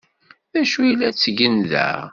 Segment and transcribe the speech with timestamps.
[0.53, 1.89] D acu ay la ttgen da?